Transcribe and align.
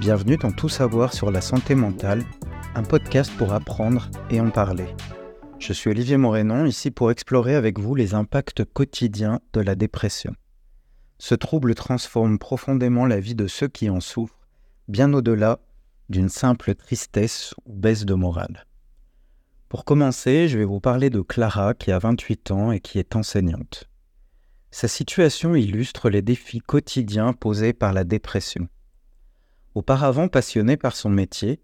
Bienvenue 0.00 0.38
dans 0.38 0.50
Tout 0.50 0.70
savoir 0.70 1.12
sur 1.12 1.30
la 1.30 1.42
santé 1.42 1.74
mentale, 1.74 2.24
un 2.74 2.82
podcast 2.82 3.30
pour 3.36 3.52
apprendre 3.52 4.10
et 4.30 4.40
en 4.40 4.48
parler. 4.48 4.86
Je 5.58 5.74
suis 5.74 5.90
Olivier 5.90 6.16
Morénon, 6.16 6.64
ici 6.64 6.90
pour 6.90 7.10
explorer 7.10 7.54
avec 7.54 7.78
vous 7.78 7.94
les 7.94 8.14
impacts 8.14 8.64
quotidiens 8.64 9.40
de 9.52 9.60
la 9.60 9.74
dépression. 9.74 10.34
Ce 11.18 11.34
trouble 11.34 11.74
transforme 11.74 12.38
profondément 12.38 13.04
la 13.04 13.20
vie 13.20 13.34
de 13.34 13.46
ceux 13.46 13.68
qui 13.68 13.90
en 13.90 14.00
souffrent, 14.00 14.48
bien 14.88 15.12
au-delà 15.12 15.58
d'une 16.08 16.30
simple 16.30 16.74
tristesse 16.74 17.52
ou 17.66 17.74
baisse 17.74 18.06
de 18.06 18.14
morale. 18.14 18.66
Pour 19.68 19.84
commencer, 19.84 20.48
je 20.48 20.56
vais 20.56 20.64
vous 20.64 20.80
parler 20.80 21.10
de 21.10 21.20
Clara 21.20 21.74
qui 21.74 21.92
a 21.92 21.98
28 21.98 22.52
ans 22.52 22.72
et 22.72 22.80
qui 22.80 22.98
est 22.98 23.16
enseignante. 23.16 23.84
Sa 24.70 24.88
situation 24.88 25.54
illustre 25.54 26.08
les 26.08 26.22
défis 26.22 26.60
quotidiens 26.60 27.34
posés 27.34 27.74
par 27.74 27.92
la 27.92 28.04
dépression. 28.04 28.66
Auparavant 29.74 30.28
passionnée 30.28 30.76
par 30.76 30.96
son 30.96 31.10
métier, 31.10 31.60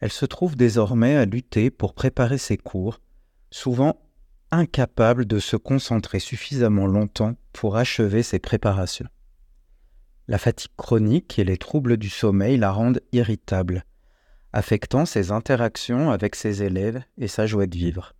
elle 0.00 0.12
se 0.12 0.26
trouve 0.26 0.56
désormais 0.56 1.16
à 1.16 1.26
lutter 1.26 1.70
pour 1.70 1.94
préparer 1.94 2.38
ses 2.38 2.56
cours, 2.56 3.00
souvent 3.50 4.00
incapable 4.50 5.26
de 5.26 5.38
se 5.38 5.56
concentrer 5.56 6.18
suffisamment 6.18 6.86
longtemps 6.86 7.36
pour 7.52 7.76
achever 7.76 8.22
ses 8.22 8.38
préparations. 8.38 9.08
La 10.28 10.38
fatigue 10.38 10.72
chronique 10.76 11.38
et 11.38 11.44
les 11.44 11.56
troubles 11.56 11.96
du 11.96 12.08
sommeil 12.08 12.56
la 12.56 12.70
rendent 12.70 13.00
irritable, 13.12 13.84
affectant 14.52 15.06
ses 15.06 15.30
interactions 15.30 16.10
avec 16.10 16.36
ses 16.36 16.62
élèves 16.62 17.02
et 17.18 17.28
sa 17.28 17.46
joie 17.46 17.66
de 17.66 17.76
vivre. 17.76 18.14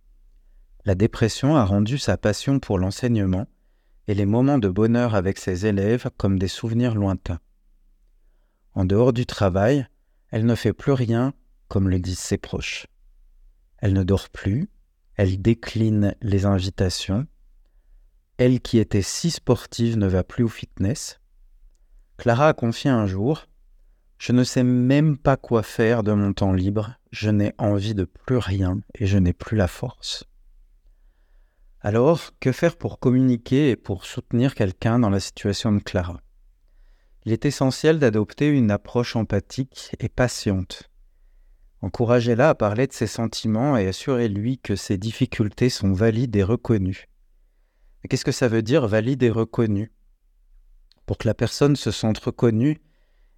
La 0.85 0.95
dépression 0.95 1.55
a 1.55 1.65
rendu 1.65 1.97
sa 1.97 2.17
passion 2.17 2.59
pour 2.59 2.77
l'enseignement 2.77 3.47
et 4.07 4.13
les 4.13 4.25
moments 4.25 4.57
de 4.57 4.69
bonheur 4.69 5.15
avec 5.15 5.37
ses 5.37 5.65
élèves 5.65 6.09
comme 6.17 6.37
des 6.37 6.47
souvenirs 6.47 6.95
lointains. 6.95 7.39
En 8.75 8.85
dehors 8.85 9.13
du 9.13 9.25
travail, 9.25 9.87
elle 10.31 10.45
ne 10.45 10.55
fait 10.55 10.73
plus 10.73 10.93
rien 10.93 11.33
comme 11.67 11.89
le 11.89 11.99
disent 11.99 12.19
ses 12.19 12.37
proches. 12.37 12.87
Elle 13.77 13.93
ne 13.93 14.03
dort 14.03 14.29
plus, 14.29 14.69
elle 15.15 15.41
décline 15.41 16.15
les 16.21 16.45
invitations. 16.45 17.27
Elle 18.37 18.61
qui 18.61 18.79
était 18.79 19.03
si 19.03 19.29
sportive 19.29 19.97
ne 19.97 20.07
va 20.07 20.23
plus 20.23 20.43
au 20.43 20.47
fitness. 20.47 21.19
Clara 22.17 22.49
a 22.49 22.53
confié 22.53 22.89
un 22.89 23.05
jour 23.05 23.45
Je 24.17 24.31
ne 24.31 24.43
sais 24.43 24.63
même 24.63 25.17
pas 25.17 25.37
quoi 25.37 25.61
faire 25.61 26.01
de 26.01 26.13
mon 26.13 26.33
temps 26.33 26.53
libre, 26.53 26.95
je 27.11 27.29
n'ai 27.29 27.53
envie 27.57 27.93
de 27.93 28.05
plus 28.05 28.37
rien 28.37 28.79
et 28.95 29.05
je 29.05 29.17
n'ai 29.17 29.33
plus 29.33 29.57
la 29.57 29.67
force. 29.67 30.23
Alors, 31.81 32.31
que 32.39 32.51
faire 32.51 32.77
pour 32.77 32.99
communiquer 32.99 33.71
et 33.71 33.75
pour 33.75 34.05
soutenir 34.05 34.55
quelqu'un 34.55 34.97
dans 34.97 35.09
la 35.09 35.19
situation 35.19 35.73
de 35.73 35.79
Clara? 35.79 36.22
Il 37.25 37.31
est 37.31 37.45
essentiel 37.45 37.99
d'adopter 37.99 38.47
une 38.47 38.71
approche 38.71 39.15
empathique 39.15 39.95
et 39.99 40.09
patiente. 40.09 40.89
Encouragez-la 41.81 42.49
à 42.49 42.55
parler 42.55 42.87
de 42.87 42.93
ses 42.93 43.07
sentiments 43.07 43.77
et 43.77 43.87
assurez-lui 43.87 44.57
que 44.57 44.75
ses 44.75 44.97
difficultés 44.97 45.69
sont 45.69 45.93
valides 45.93 46.35
et 46.35 46.43
reconnues. 46.43 47.09
Qu'est-ce 48.09 48.25
que 48.25 48.31
ça 48.31 48.49
veut 48.49 48.61
dire 48.61 48.87
valide 48.87 49.23
et 49.23 49.29
reconnu 49.29 49.91
Pour 51.05 51.17
que 51.17 51.27
la 51.27 51.33
personne 51.33 51.75
se 51.75 51.91
sente 51.91 52.19
reconnue, 52.19 52.81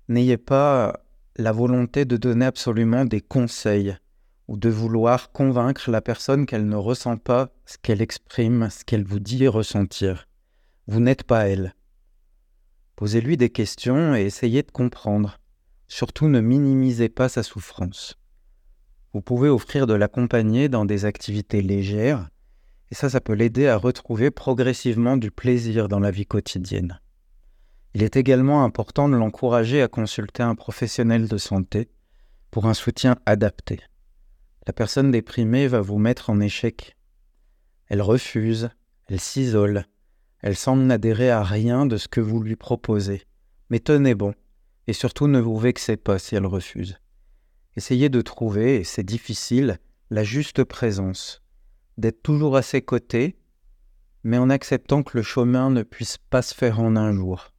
n'ayez 0.07 0.37
pas 0.37 0.99
la 1.35 1.51
volonté 1.51 2.05
de 2.05 2.17
donner 2.17 2.45
absolument 2.45 3.05
des 3.05 3.21
conseils 3.21 3.95
ou 4.47 4.57
de 4.57 4.69
vouloir 4.69 5.31
convaincre 5.31 5.91
la 5.91 6.01
personne 6.01 6.45
qu'elle 6.45 6.67
ne 6.67 6.75
ressent 6.75 7.17
pas 7.17 7.49
ce 7.65 7.77
qu'elle 7.77 8.01
exprime, 8.01 8.69
ce 8.69 8.83
qu'elle 8.83 9.03
vous 9.03 9.19
dit 9.19 9.47
ressentir. 9.47 10.27
Vous 10.87 10.99
n'êtes 10.99 11.23
pas 11.23 11.47
elle. 11.47 11.74
Posez-lui 12.95 13.35
des 13.35 13.49
questions 13.49 14.15
et 14.15 14.21
essayez 14.21 14.63
de 14.63 14.71
comprendre. 14.71 15.37
Surtout 15.87 16.27
ne 16.27 16.39
minimisez 16.39 17.09
pas 17.09 17.29
sa 17.29 17.43
souffrance. 17.43 18.17
Vous 19.13 19.21
pouvez 19.21 19.49
offrir 19.49 19.87
de 19.87 19.93
l'accompagner 19.93 20.69
dans 20.69 20.85
des 20.85 21.05
activités 21.05 21.61
légères, 21.61 22.29
et 22.91 22.95
ça, 22.95 23.09
ça 23.09 23.21
peut 23.21 23.33
l'aider 23.33 23.67
à 23.67 23.77
retrouver 23.77 24.31
progressivement 24.31 25.17
du 25.17 25.31
plaisir 25.31 25.87
dans 25.87 25.99
la 25.99 26.11
vie 26.11 26.25
quotidienne. 26.25 26.99
Il 27.93 28.03
est 28.03 28.17
également 28.17 28.63
important 28.63 29.09
de 29.09 29.15
l'encourager 29.15 29.81
à 29.81 29.87
consulter 29.87 30.43
un 30.43 30.55
professionnel 30.55 31.27
de 31.27 31.37
santé 31.37 31.89
pour 32.51 32.65
un 32.65 32.73
soutien 32.73 33.15
adapté. 33.25 33.79
La 34.67 34.73
personne 34.73 35.11
déprimée 35.11 35.67
va 35.67 35.81
vous 35.81 35.97
mettre 35.97 36.29
en 36.29 36.39
échec. 36.39 36.95
Elle 37.87 38.01
refuse, 38.01 38.69
elle 39.07 39.19
s'isole, 39.19 39.85
elle 40.45 40.55
semble 40.55 40.83
n'adhérer 40.83 41.31
à 41.31 41.41
rien 41.41 41.87
de 41.87 41.97
ce 41.97 42.07
que 42.07 42.21
vous 42.21 42.39
lui 42.39 42.55
proposez. 42.55 43.23
Mais 43.71 43.79
tenez 43.79 44.13
bon, 44.13 44.35
et 44.85 44.93
surtout 44.93 45.27
ne 45.27 45.39
vous 45.39 45.57
vexez 45.57 45.97
pas 45.97 46.19
si 46.19 46.35
elle 46.35 46.45
refuse. 46.45 46.99
Essayez 47.75 48.09
de 48.09 48.21
trouver, 48.21 48.75
et 48.75 48.83
c'est 48.83 49.01
difficile, 49.01 49.79
la 50.11 50.23
juste 50.23 50.63
présence, 50.63 51.41
d'être 51.97 52.21
toujours 52.21 52.57
à 52.57 52.61
ses 52.61 52.83
côtés, 52.83 53.39
mais 54.23 54.37
en 54.37 54.51
acceptant 54.51 55.01
que 55.01 55.17
le 55.17 55.23
chemin 55.23 55.71
ne 55.71 55.81
puisse 55.81 56.19
pas 56.29 56.43
se 56.43 56.53
faire 56.53 56.79
en 56.79 56.95
un 56.95 57.11
jour. 57.11 57.51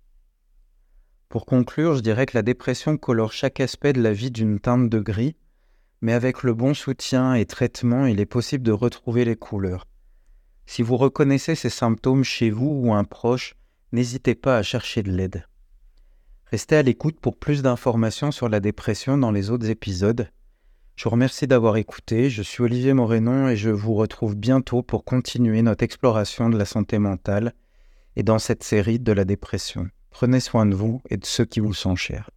Pour 1.29 1.45
conclure, 1.45 1.97
je 1.97 2.03
dirais 2.03 2.27
que 2.27 2.39
la 2.39 2.43
dépression 2.43 2.97
colore 2.99 3.33
chaque 3.33 3.59
aspect 3.59 3.95
de 3.95 4.01
la 4.01 4.13
vie 4.13 4.31
d'une 4.31 4.61
teinte 4.61 4.89
de 4.89 5.01
gris, 5.01 5.35
mais 6.03 6.13
avec 6.13 6.45
le 6.45 6.55
bon 6.55 6.73
soutien 6.73 7.35
et 7.35 7.47
traitement, 7.47 8.07
il 8.07 8.21
est 8.21 8.27
possible 8.27 8.63
de 8.63 8.71
retrouver 8.71 9.25
les 9.25 9.35
couleurs. 9.35 9.89
Si 10.67 10.83
vous 10.83 10.97
reconnaissez 10.97 11.55
ces 11.55 11.71
symptômes 11.71 12.25
chez 12.25 12.51
vous 12.51 12.81
ou 12.83 12.93
un 12.93 13.05
proche, 13.05 13.55
n'hésitez 13.93 14.35
pas 14.35 14.59
à 14.59 14.63
chercher 14.63 15.03
de 15.03 15.13
l'aide. 15.13 15.47
Restez 16.47 16.77
à 16.77 16.83
l'écoute 16.83 17.19
pour 17.21 17.37
plus 17.37 17.63
d'informations 17.63 18.31
sur 18.31 18.49
la 18.49 18.61
dépression 18.61 19.17
dans 19.17 19.31
les 19.31 19.51
autres 19.51 19.71
épisodes. 19.71 20.31
Je 20.97 21.05
vous 21.05 21.11
remercie 21.11 21.47
d'avoir 21.47 21.77
écouté, 21.77 22.31
je 22.31 22.43
suis 22.43 22.63
Olivier 22.63 22.95
Morénon 22.95 23.49
et 23.49 23.57
je 23.57 23.71
vous 23.71 23.95
retrouve 23.95 24.35
bientôt 24.35 24.83
pour 24.83 25.05
continuer 25.05 25.63
notre 25.63 25.85
exploration 25.85 26.49
de 26.49 26.57
la 26.57 26.65
santé 26.65 26.99
mentale 26.99 27.53
et 28.17 28.23
dans 28.23 28.39
cette 28.39 28.65
série 28.65 28.99
de 28.99 29.13
la 29.13 29.25
dépression. 29.25 29.89
Prenez 30.11 30.41
soin 30.41 30.67
de 30.67 30.75
vous 30.75 31.03
et 31.11 31.17
de 31.17 31.27
ceux 31.27 31.45
qui 31.45 31.61
vous 31.61 31.75
sont 31.75 31.97
chers. 31.97 32.31